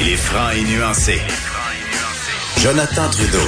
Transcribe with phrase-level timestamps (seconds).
[0.00, 1.18] Il est franc et nuancé.
[2.58, 3.44] Jonathan Trudeau.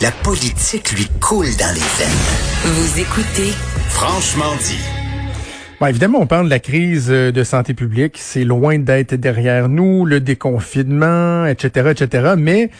[0.00, 2.64] La politique lui coule dans les veines.
[2.64, 3.52] Vous écoutez
[3.90, 4.80] Franchement dit.
[5.78, 8.16] Bon, évidemment, on parle de la crise euh, de santé publique.
[8.18, 12.34] C'est loin d'être derrière nous, le déconfinement, etc., etc.
[12.36, 12.70] Mais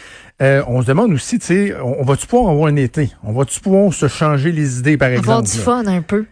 [0.41, 3.13] euh, on se demande aussi, tu sais, on, on va-tu pouvoir avoir un été?
[3.23, 5.29] On va-tu pouvoir se changer les idées, par exemple?
[5.29, 5.63] Avoir du là?
[5.63, 6.25] fun un peu?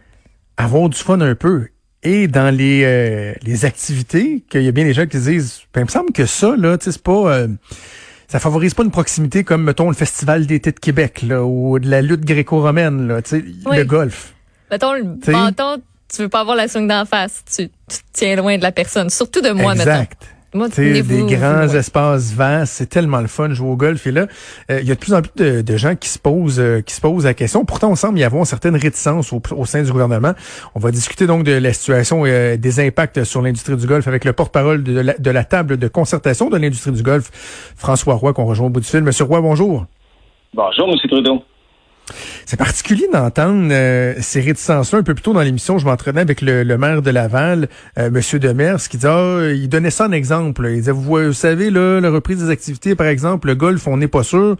[0.57, 1.69] Avoir du fun un peu.
[2.03, 5.81] Et dans les, euh, les activités, qu'il y a bien des gens qui disent, ben,
[5.81, 7.31] il me semble que ça, là, tu sais, c'est pas...
[7.33, 7.47] euh,
[8.27, 11.89] ça favorise pas une proximité comme, mettons, le Festival d'été de Québec, là, ou de
[11.89, 13.77] la lutte gréco-romaine, là, tu sais, Oui.
[13.77, 14.33] le golf.
[14.71, 15.31] Mettons, le T'sais?
[15.33, 15.81] bâton,
[16.13, 17.43] tu veux pas avoir la swing d'en face.
[17.55, 19.09] Tu, tu te tiens loin de la personne.
[19.09, 20.05] Surtout de moi, mettons.
[20.53, 24.05] Moi, des grands vous, espaces vastes, c'est tellement le fun de jouer au golf.
[24.05, 24.27] Et là,
[24.69, 26.81] euh, il y a de plus en plus de, de gens qui se posent euh,
[26.81, 27.63] qui se posent la question.
[27.63, 30.33] Pourtant, on semble y avoir certaines réticences au, au sein du gouvernement.
[30.75, 34.25] On va discuter donc de la situation et des impacts sur l'industrie du golf avec
[34.25, 37.31] le porte-parole de la, de la table de concertation de l'industrie du golf,
[37.77, 39.03] François Roy, qu'on rejoint au bout du fil.
[39.03, 39.85] Monsieur Roy, bonjour.
[40.53, 40.95] Bonjour, M.
[41.07, 41.43] Trudeau.
[42.45, 44.99] C'est particulier d'entendre euh, ces réticences-là.
[44.99, 47.67] Un peu plus tôt dans l'émission, je m'entraînais avec le, maire de Laval,
[47.97, 48.39] euh, M.
[48.39, 50.67] Demers, qui disait, ah, il donnait ça en exemple.
[50.69, 54.23] Il disait, vous, savez, la reprise des activités, par exemple, le golf, on n'est pas
[54.23, 54.57] sûr.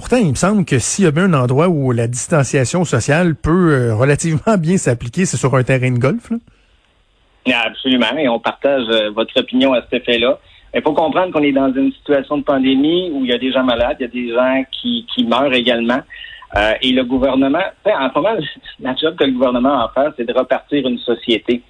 [0.00, 3.34] Pourtant, il me semble que s'il y a bien un endroit où la distanciation sociale
[3.34, 6.30] peut euh, relativement bien s'appliquer, c'est sur un terrain de golf.
[6.30, 6.38] Là.
[7.66, 10.38] Absolument, et on partage euh, votre opinion à cet effet-là.
[10.72, 13.52] Il faut comprendre qu'on est dans une situation de pandémie où il y a des
[13.52, 16.00] gens malades, il y a des gens qui meurent également.
[16.56, 18.36] Euh, et le gouvernement, en ce moment,
[18.80, 21.62] la job que le gouvernement a à faire, c'est de repartir une société.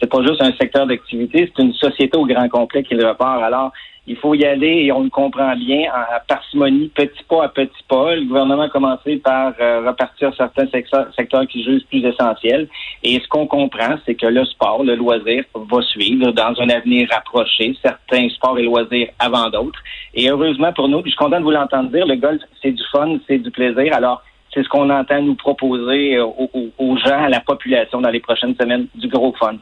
[0.00, 3.42] C'est pas juste un secteur d'activité, c'est une société au grand complet qui le repart.
[3.42, 3.72] Alors,
[4.06, 7.48] il faut y aller et on le comprend bien en- à parcimonie, petit pas à
[7.48, 8.14] petit pas.
[8.14, 12.68] Le gouvernement a commencé par euh, repartir certains secteurs, qui jugent plus essentiels.
[13.02, 17.08] Et ce qu'on comprend, c'est que le sport, le loisir, va suivre dans un avenir
[17.10, 19.80] rapproché, certains sports et loisirs avant d'autres.
[20.12, 22.72] Et heureusement pour nous, puis je suis content de vous l'entendre dire, le golf, c'est
[22.72, 23.94] du fun, c'est du plaisir.
[23.94, 24.22] Alors,
[24.52, 26.26] c'est ce qu'on entend nous proposer euh,
[26.78, 29.54] aux gens, à la population dans les prochaines semaines, du gros fun.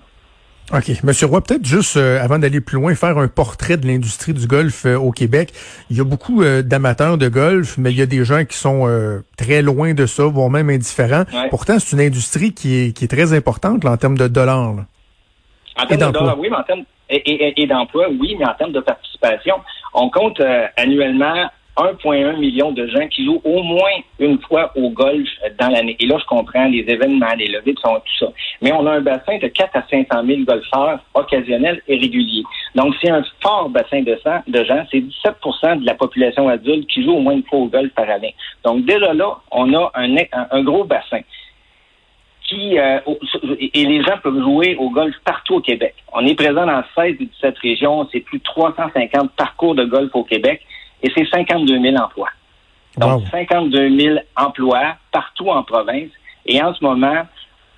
[0.72, 1.02] OK.
[1.04, 4.46] Monsieur Roy, peut-être juste, euh, avant d'aller plus loin, faire un portrait de l'industrie du
[4.46, 5.52] golf euh, au Québec.
[5.90, 8.56] Il y a beaucoup euh, d'amateurs de golf, mais il y a des gens qui
[8.56, 11.24] sont euh, très loin de ça, voire même indifférents.
[11.32, 11.48] Ouais.
[11.50, 14.74] Pourtant, c'est une industrie qui est, qui est très importante là, en termes de dollars.
[14.74, 14.86] là.
[15.78, 18.54] En termes de dollars, oui, mais en termes et, et- et d'emploi, oui, mais en
[18.54, 19.56] termes de participation,
[19.92, 24.90] on compte euh, annuellement 1,1 million de gens qui jouent au moins une fois au
[24.90, 25.28] golf
[25.58, 25.96] dans l'année.
[26.00, 28.26] Et là, je comprends les événements, les levées tout ça.
[28.60, 32.44] Mais on a un bassin de 4 à 500 000 golfeurs occasionnels et réguliers.
[32.74, 34.18] Donc, c'est un fort bassin de,
[34.64, 34.84] gens.
[34.90, 38.08] C'est 17% de la population adulte qui joue au moins une fois au golf par
[38.08, 38.34] année.
[38.64, 41.20] Donc, déjà là, on a un, gros bassin
[42.48, 42.98] qui euh,
[43.58, 45.94] et les gens peuvent jouer au golf partout au Québec.
[46.12, 50.10] On est présent dans 16 des 17 régions, c'est plus de 350 parcours de golf
[50.14, 50.60] au Québec
[51.02, 52.30] et c'est 52 000 emplois.
[52.98, 53.26] Donc Wow.
[53.30, 56.10] 52 000 emplois partout en province
[56.46, 57.22] et en ce moment,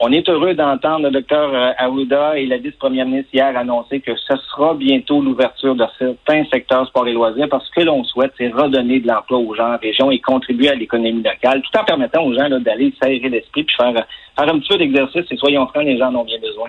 [0.01, 4.17] on est heureux d'entendre le docteur euh, Aouda et la vice-première ministre hier annoncer que
[4.17, 8.49] ce sera bientôt l'ouverture de certains secteurs sport et loisirs parce que l'on souhaite, c'est
[8.49, 12.25] redonner de l'emploi aux gens en région et contribuer à l'économie locale, tout en permettant
[12.25, 15.85] aux gens d'aller serrer l'esprit puis faire, faire un petit peu d'exercice et soyons francs,
[15.85, 16.69] les gens en ont bien besoin.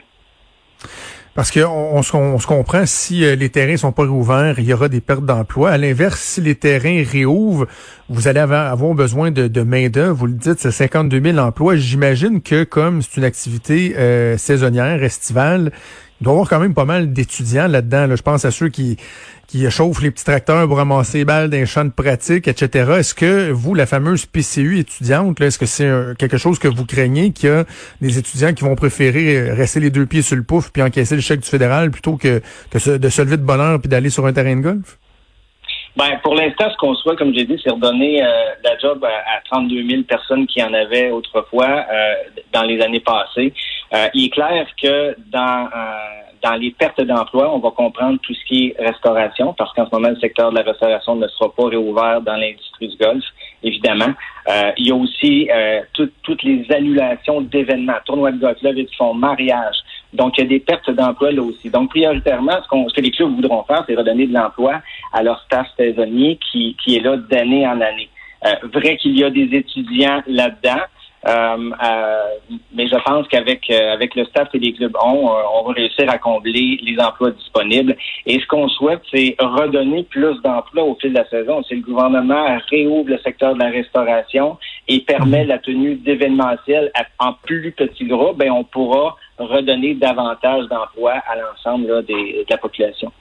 [1.35, 4.87] Parce que on, se, comprend, si euh, les terrains sont pas réouverts, il y aura
[4.87, 5.71] des pertes d'emploi.
[5.71, 7.67] À l'inverse, si les terrains réouvrent,
[8.07, 10.15] vous allez avoir, avoir besoin de, de main-d'œuvre.
[10.15, 11.75] Vous le dites, c'est 52 000 emplois.
[11.75, 15.73] J'imagine que comme c'est une activité euh, saisonnière, estivale,
[16.21, 18.07] il doit y avoir quand même pas mal d'étudiants là-dedans.
[18.07, 18.15] là.
[18.15, 18.97] Je pense à ceux qui,
[19.47, 22.93] qui chauffent les petits tracteurs pour ramasser les balles dans les champs de pratique, etc.
[22.99, 27.31] Est-ce que vous, la fameuse PCU étudiante, est-ce que c'est quelque chose que vous craignez
[27.31, 27.65] qu'il y a
[28.01, 31.21] des étudiants qui vont préférer rester les deux pieds sur le pouf puis encaisser le
[31.21, 34.33] chèque du fédéral plutôt que, de se lever de bonne heure puis d'aller sur un
[34.33, 34.97] terrain de golf?
[35.97, 38.27] Ben, pour l'instant, ce qu'on souhaite, comme j'ai dit, c'est redonner euh,
[38.65, 42.13] la job à, à 32 000 personnes qui en avaient autrefois euh,
[42.51, 43.53] dans les années passées.
[43.93, 46.04] Euh, il est clair que dans euh,
[46.45, 49.95] dans les pertes d'emploi, on va comprendre tout ce qui est restauration, parce qu'en ce
[49.95, 53.23] moment, le secteur de la restauration ne sera pas réouvert dans l'industrie du golf,
[53.63, 54.13] évidemment.
[54.47, 58.83] Euh, il y a aussi euh, tout- toutes les annulations d'événements, tournois de golf, levée
[58.83, 59.77] de fonds, mariage.
[60.13, 61.69] Donc, il y a des pertes d'emploi là aussi.
[61.71, 64.81] Donc, prioritairement, ce, qu'on- ce que les clubs voudront faire, c'est redonner de l'emploi
[65.13, 68.09] à leur staff saisonnier qui, qui est là d'année en année.
[68.45, 70.81] Euh, vrai qu'il y a des étudiants là-dedans,
[71.25, 75.73] mais je pense qu'avec euh, avec le staff que les clubs ont, euh, on va
[75.73, 77.97] réussir à combler les emplois disponibles.
[78.25, 81.63] Et ce qu'on souhaite, c'est redonner plus d'emplois au fil de la saison.
[81.63, 84.57] Si le gouvernement réouvre le secteur de la restauration
[84.87, 91.21] et permet la tenue d'événementiels en plus petits groupes, ben on pourra redonner davantage d'emplois
[91.27, 93.11] à l'ensemble des- de la population.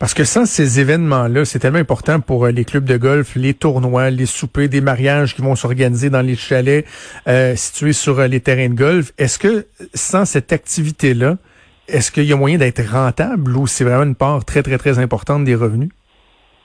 [0.00, 3.52] Parce que sans ces événements-là, c'est tellement important pour euh, les clubs de golf, les
[3.52, 6.86] tournois, les soupers, des mariages qui vont s'organiser dans les chalets
[7.28, 9.12] euh, situés sur euh, les terrains de golf.
[9.18, 11.36] Est-ce que sans cette activité-là,
[11.86, 14.98] est-ce qu'il y a moyen d'être rentable ou c'est vraiment une part très, très, très
[14.98, 15.90] importante des revenus?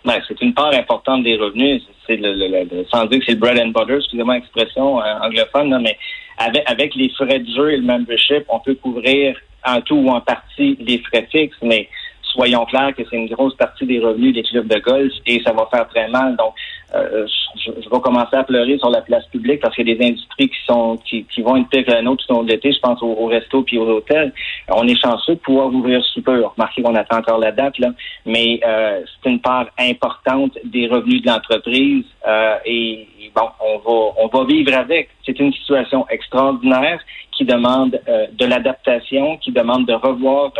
[0.05, 1.81] Ben, c'est une part importante des revenus.
[2.07, 5.97] C'est le, le, sans dire que c'est le bread and butter, excusez-moi l'expression anglophone, mais
[6.37, 9.35] avec, avec les frais de jeu et le membership, on peut couvrir
[9.65, 11.89] en tout ou en partie les frais fixes, mais
[12.35, 15.53] soyons clairs que c'est une grosse partie des revenus des clubs de golf et ça
[15.53, 16.35] va faire très mal.
[16.35, 16.53] Donc,
[16.93, 17.25] euh,
[17.57, 20.49] je, vais commencer à pleurer sur la place publique parce qu'il y a des industries
[20.49, 22.71] qui sont qui, qui vont être pire que la nôtre tout au long de l'été.
[22.71, 24.33] Je pense aux, restos puis aux hôtels.
[24.69, 26.51] On est chanceux de pouvoir ouvrir super.
[26.51, 27.89] Remarquez qu'on attend encore la date là,
[28.25, 34.13] mais euh, c'est une part importante des revenus de l'entreprise euh, et, bon, on va
[34.17, 35.09] on va vivre avec.
[35.25, 36.99] C'est une situation extraordinaire
[37.31, 37.99] qui demande
[38.31, 40.53] de l'adaptation, qui demande de revoir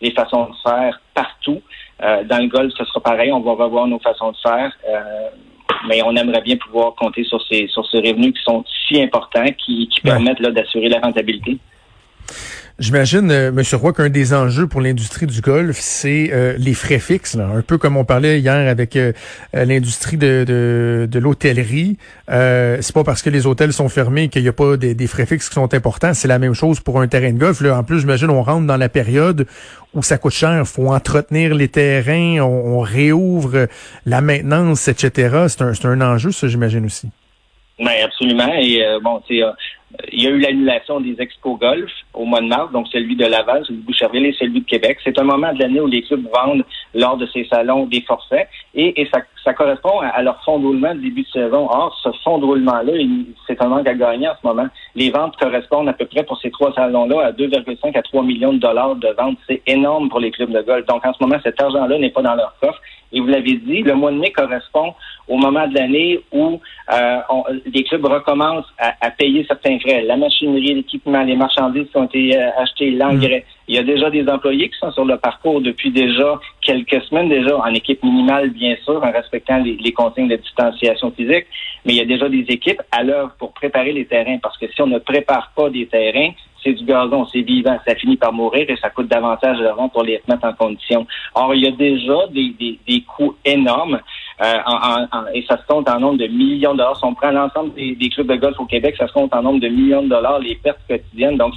[0.00, 1.60] les façons de faire partout.
[2.00, 3.32] dans le golf, ce sera pareil.
[3.32, 4.72] On va revoir nos façons de faire
[5.88, 9.46] mais on aimerait bien pouvoir compter sur ces, sur ces revenus qui sont si importants,
[9.64, 11.58] qui, qui permettent d'assurer la rentabilité.
[12.80, 13.62] J'imagine, euh, M.
[13.74, 17.36] Roy, qu'un des enjeux pour l'industrie du golf, c'est euh, les frais fixes.
[17.36, 17.44] Là.
[17.44, 19.12] Un peu comme on parlait hier avec euh,
[19.52, 21.98] l'industrie de, de, de l'hôtellerie.
[22.26, 25.50] c'est pas parce que les hôtels sont fermés qu'il n'y a pas des, frais fixes
[25.50, 26.14] qui sont importants.
[26.14, 27.60] C'est la même chose pour un terrain de golf.
[27.60, 27.76] Là.
[27.76, 29.46] En plus, j'imagine, on rentre dans la période
[29.92, 30.66] où ça coûte cher.
[30.66, 33.66] faut entretenir les terrains, on, on réouvre
[34.06, 35.48] la maintenance, etc.
[35.48, 37.10] C'est un, un enjeu, ça, j'imagine aussi.
[37.78, 38.54] Ben absolument.
[38.58, 39.42] Et bon, tu
[40.12, 43.26] il y a eu l'annulation des expos golf au mois de mars, donc celui de
[43.26, 44.98] Laval, celui de Boucherville et celui de Québec.
[45.02, 46.64] C'est un moment de l'année où les clubs vendent
[46.94, 50.66] lors de ces salons des forfaits et, et ça, ça, correspond à, leur fonds de
[50.66, 51.68] roulement de début de saison.
[51.68, 52.92] Or, ce fonds de roulement-là,
[53.46, 54.66] c'est un manque à gagner en ce moment.
[54.94, 58.52] Les ventes correspondent à peu près pour ces trois salons-là à 2,5 à 3 millions
[58.52, 59.38] de dollars de ventes.
[59.48, 60.86] C'est énorme pour les clubs de golf.
[60.86, 62.80] Donc, en ce moment, cet argent-là n'est pas dans leur coffre.
[63.12, 64.94] Et vous l'avez dit, le mois de mai correspond
[65.26, 66.60] au moment de l'année où
[66.92, 67.18] euh,
[67.66, 72.36] les clubs recommencent à, payer certains frais, la machinerie, l'équipement, les marchandises qui ont été
[72.36, 73.44] euh, achetées, l'engrais.
[73.70, 77.28] Il y a déjà des employés qui sont sur le parcours depuis déjà quelques semaines
[77.28, 81.46] déjà en équipe minimale, bien sûr, en respectant les, consignes de distanciation physique,
[81.84, 84.66] mais il y a déjà des équipes à l'heure pour préparer les terrains, parce que
[84.72, 86.32] si on ne prépare pas des terrains,
[86.64, 90.02] c'est du gazon, c'est vivant, ça finit par mourir et ça coûte davantage de pour
[90.02, 91.06] les mettre en condition.
[91.36, 94.00] Or, il y a déjà des, des, des coûts énormes
[94.42, 96.96] euh, en, en, et ça se compte en nombre de millions de dollars.
[96.96, 99.42] Si on prend l'ensemble des, des, clubs de golf au Québec, ça se compte en
[99.42, 101.36] nombre de millions de dollars, les pertes quotidiennes.
[101.36, 101.54] Donc,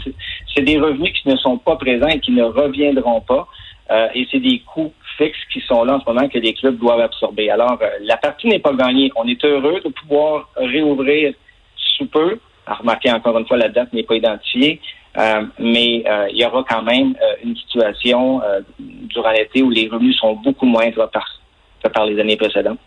[0.55, 3.47] c'est des revenus qui ne sont pas présents et qui ne reviendront pas.
[3.91, 6.77] Euh, et c'est des coûts fixes qui sont là en ce moment que les clubs
[6.77, 7.49] doivent absorber.
[7.49, 9.11] Alors, euh, la partie n'est pas gagnée.
[9.15, 11.33] On est heureux de pouvoir réouvrir
[11.75, 14.79] sous peu à remarquer encore une fois, la date n'est pas identifiée.
[15.17, 17.13] Euh, mais il y aura quand même
[17.43, 18.41] une situation
[18.79, 21.41] durant l'été où les revenus sont beaucoup moindres par,
[21.83, 22.79] que par les années précédentes.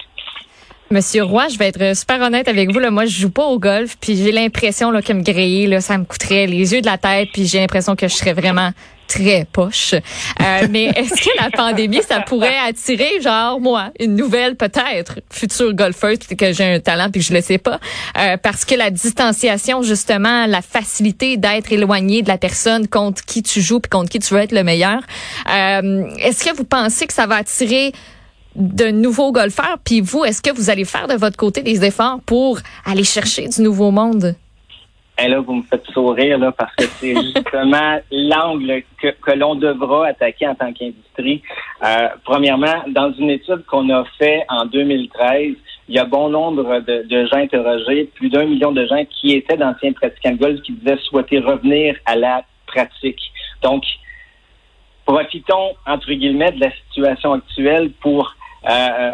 [0.91, 2.79] Monsieur Roy, je vais être super honnête avec vous.
[2.79, 5.81] Là, moi, je joue pas au golf, puis j'ai l'impression là, que me griller, là,
[5.81, 8.71] ça me coûterait les yeux de la tête, puis j'ai l'impression que je serais vraiment
[9.09, 9.95] très poche.
[9.95, 15.75] Euh, mais est-ce que la pandémie, ça pourrait attirer, genre moi, une nouvelle peut-être future
[15.75, 17.81] golfeuse, que j'ai un talent puis que je le sais pas,
[18.19, 23.43] euh, parce que la distanciation, justement, la facilité d'être éloigné de la personne contre qui
[23.43, 25.01] tu joues puis contre qui tu veux être le meilleur.
[25.51, 27.93] Euh, est-ce que vous pensez que ça va attirer
[28.57, 29.79] de nouveaux golfeurs.
[29.85, 33.49] Puis vous, est-ce que vous allez faire de votre côté des efforts pour aller chercher
[33.49, 34.35] du nouveau monde?
[35.19, 39.33] Et eh là, vous me faites sourire là, parce que c'est justement l'angle que, que
[39.33, 41.41] l'on devra attaquer en tant qu'industrie.
[41.83, 45.55] Euh, premièrement, dans une étude qu'on a fait en 2013,
[45.89, 49.33] il y a bon nombre de, de gens interrogés, plus d'un million de gens qui
[49.33, 53.21] étaient d'anciens pratiquants de golf qui disaient souhaiter revenir à la pratique.
[53.63, 53.85] Donc,
[55.07, 58.36] profitons, entre guillemets, de la situation actuelle pour
[58.67, 59.13] euh, euh,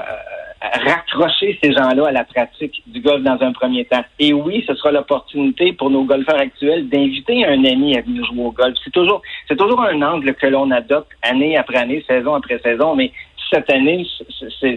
[0.84, 4.04] raccrocher ces gens-là à la pratique du golf dans un premier temps.
[4.18, 8.44] Et oui, ce sera l'opportunité pour nos golfeurs actuels d'inviter un ami à venir jouer
[8.44, 8.76] au golf.
[8.84, 12.94] C'est toujours, c'est toujours un angle que l'on adopte année après année, saison après saison,
[12.94, 13.12] mais
[13.52, 14.06] cette année,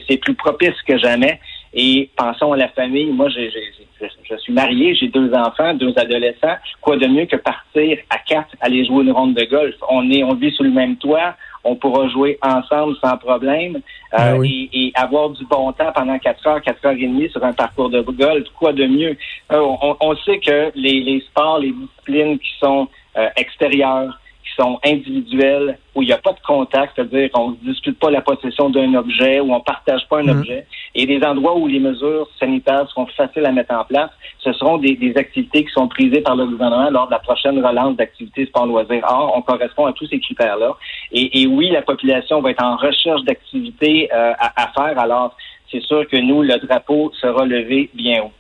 [0.08, 1.40] c'est plus propice que jamais.
[1.74, 3.08] Et pensons à la famille.
[3.08, 6.56] Moi, je suis marié, j'ai deux enfants, deux adolescents.
[6.82, 9.76] Quoi de mieux que partir à quatre, aller jouer une ronde de golf?
[9.90, 13.82] On est, on vit sous le même toit, on pourra jouer ensemble sans problème
[14.14, 17.44] euh, ben et, avoir du bon temps pendant quatre heures, quatre heures et demie sur
[17.44, 18.48] un parcours de golf.
[18.58, 19.18] Quoi de mieux?
[19.52, 25.80] Euh, on, sait que les, sports, les disciplines qui sont euh, extérieures, qui sont individuels,
[25.96, 28.94] où il n'y a pas de contact, c'est-à-dire qu'on ne dispute pas la possession d'un
[28.94, 30.40] objet, ou on ne partage pas un mm.
[30.40, 34.12] objet, et des endroits où les mesures sanitaires seront faciles à mettre en place,
[34.46, 37.96] ce seront des, activités qui sont prisées par le gouvernement lors de la prochaine relance
[37.98, 39.04] d'activités sport-loisirs.
[39.08, 40.76] Or, on correspond à tous ces critères-là.
[41.18, 45.36] Et, oui, la population va être en recherche d'activités euh, à, à faire, alors
[45.72, 48.32] c'est sûr que nous, le drapeau sera levé bien haut.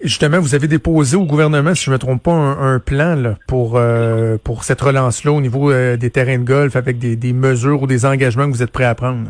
[0.00, 3.36] Justement, vous avez déposé au gouvernement, si je ne me trompe pas, un, plan là,
[3.46, 7.32] pour euh, pour cette relance-là au niveau euh, des terrains de golf avec des, des,
[7.32, 9.28] mesures ou des engagements que vous êtes prêts à prendre.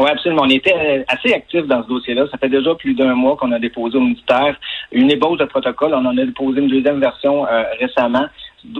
[0.00, 0.42] Oui, absolument.
[0.44, 2.26] On était assez actifs dans ce dossier-là.
[2.30, 4.58] Ça fait déjà plus d'un mois qu'on a déposé au ministère
[4.92, 5.94] une ébauche de protocole.
[5.94, 7.46] On en a déposé une deuxième version
[7.80, 8.26] récemment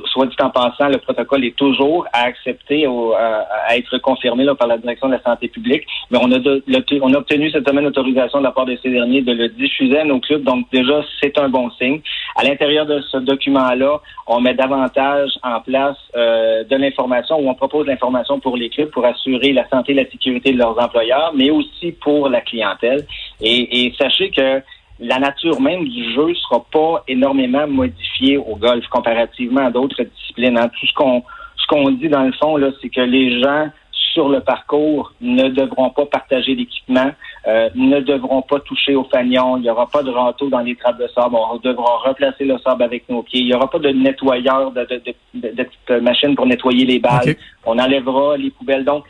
[0.07, 4.55] soit dit en passant, le protocole est toujours à accepter, ou à être confirmé là,
[4.55, 5.85] par la direction de la santé publique.
[6.11, 9.23] Mais on a, on a obtenu cette semaine l'autorisation de la part de ces derniers
[9.23, 10.43] de le diffuser à nos clubs.
[10.43, 12.01] Donc déjà, c'est un bon signe.
[12.37, 17.55] À l'intérieur de ce document-là, on met davantage en place euh, de l'information ou on
[17.55, 21.33] propose l'information pour les clubs pour assurer la santé et la sécurité de leurs employeurs,
[21.35, 23.07] mais aussi pour la clientèle.
[23.41, 24.63] Et, et sachez que
[24.99, 30.59] la nature même du jeu sera pas énormément modifiée au golf comparativement à d'autres disciplines.
[30.59, 30.69] Hein.
[30.69, 31.23] Tout ce qu'on
[31.57, 33.69] ce qu'on dit dans le fond là, c'est que les gens
[34.17, 37.11] sur le parcours ne devront pas partager l'équipement,
[37.47, 40.75] euh, ne devront pas toucher au fanion, il n'y aura pas de râteau dans les
[40.75, 43.79] trappes de sable, on devra replacer le sable avec nos pieds, il n'y aura pas
[43.79, 45.03] de nettoyeur de, de,
[45.35, 47.37] de, de, machine pour nettoyer les balles,
[47.67, 48.87] on enlèvera les poubelles.
[48.87, 49.05] Donc,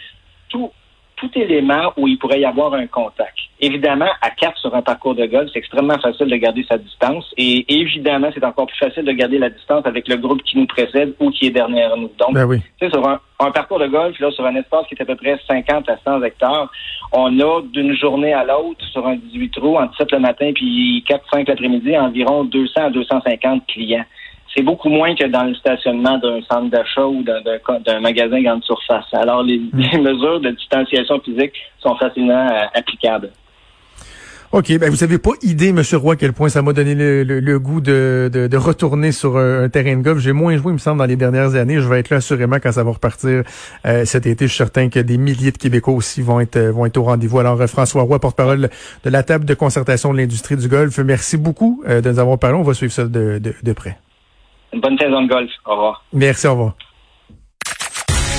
[0.49, 0.73] tout,
[1.17, 3.35] tout élément où il pourrait y avoir un contact.
[3.59, 7.25] Évidemment, à quatre sur un parcours de golf, c'est extrêmement facile de garder sa distance.
[7.39, 10.67] Et évidemment, c'est encore plus facile de garder la distance avec le groupe qui nous
[10.67, 12.11] précède ou qui est derrière nous.
[12.19, 15.17] Donc, ben sur un, parcours de golf, là, sur un espace qui est à peu
[15.17, 16.71] près 50 à 100 hectares,
[17.13, 21.03] on a d'une journée à l'autre, sur un 18 trous, entre 7 le matin puis
[21.09, 24.05] 4-5 l'après-midi, environ 200 à 250 clients
[24.57, 29.05] c'est beaucoup moins que dans le stationnement d'un centre d'achat ou d'un magasin grande surface.
[29.13, 33.31] Alors, les, mesures de distanciation physique sont facilement euh, applicables.
[34.53, 35.83] OK, ben vous avez pas idée, M.
[35.95, 40.03] Roy, à quel point ça m'a donné le, goût de, retourner sur un, terrain de
[40.03, 40.21] golf.
[40.21, 41.81] J'ai moins joué, il me semble, dans les dernières années.
[41.81, 43.43] Je vais être là assurément quand ça va repartir
[43.85, 44.47] euh, cet été.
[44.47, 47.41] Je suis certain que des milliers de Québécois aussi vont être être au rendez-vous.
[47.41, 48.71] Alors, euh, François Roy, porte-parole
[49.05, 52.57] de la table de concertation de l'industrie du golf, merci beaucoup de nous avoir parlé.
[52.57, 53.99] On va suivre ça de près.
[54.77, 55.51] Bonne saison de golf.
[55.65, 56.05] Au revoir.
[56.13, 56.75] Merci, au revoir.